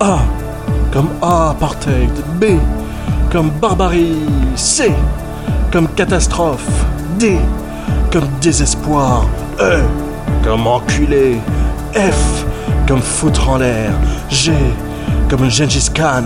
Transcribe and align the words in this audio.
A 0.00 0.18
comme 0.92 1.08
apartheid. 1.22 2.10
B 2.38 2.58
comme 3.30 3.50
barbarie. 3.60 4.18
C 4.54 4.92
comme 5.72 5.88
catastrophe. 5.88 6.84
D 7.18 7.38
comme 8.12 8.28
désespoir. 8.40 9.26
E 9.60 9.82
comme 10.42 10.66
enculé. 10.66 11.38
F 11.94 12.44
comme 12.86 13.00
foutre 13.00 13.48
en 13.48 13.58
l'air. 13.58 13.92
G 14.28 14.52
comme 15.28 15.48
Gengis 15.48 15.90
Khan. 15.94 16.24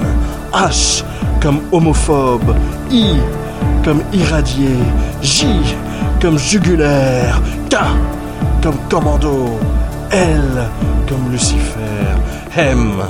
H 0.53 1.05
comme 1.41 1.61
homophobe. 1.71 2.57
I 2.91 3.17
comme 3.85 4.03
irradié. 4.13 4.77
J 5.23 5.47
comme 6.21 6.39
jugulaire. 6.39 7.41
K 7.71 7.77
comme 8.63 8.79
commando. 8.89 9.59
L 10.11 10.69
comme 11.09 11.31
Lucifer. 11.31 11.79
M 12.57 13.01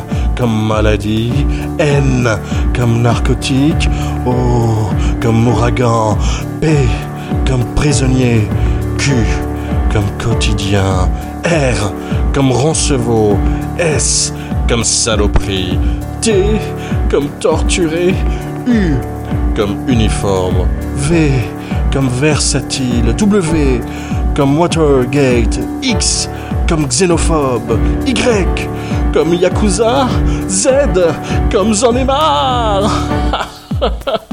comme 0.41 0.67
maladie. 0.67 1.33
N 1.79 2.27
comme 2.75 3.03
narcotique. 3.03 3.91
O 4.27 4.89
comme 5.21 5.47
ouragan. 5.49 6.17
P 6.63 6.89
comme 7.47 7.65
prisonnier. 7.77 8.49
Q 8.97 9.13
comme 9.93 10.11
quotidien. 10.19 11.09
R 11.45 11.93
comme 12.33 12.53
roncevaux. 12.53 13.37
S 13.79 14.33
comme 14.67 14.83
saloperie. 14.83 15.79
T 16.23 16.33
comme 17.11 17.29
torturé. 17.41 18.15
U 18.67 18.95
comme 19.55 19.77
uniforme. 19.89 20.67
V 20.97 21.33
comme 21.93 22.09
versatile. 22.09 23.13
W 23.15 23.81
comme 24.35 24.59
Watergate. 24.59 25.61
X 25.83 26.31
comme 26.67 26.87
xénophobe. 26.89 27.79
Y 28.07 28.15
comme 29.13 29.35
Yakuza. 29.35 30.07
Z 30.49 30.69
comme 31.51 31.75
j'en 31.75 31.97
ai 31.97 32.05
marre. 32.05 32.89